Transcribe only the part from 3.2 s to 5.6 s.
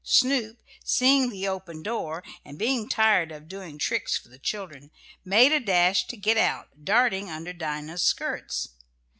of doing tricks for the children, made a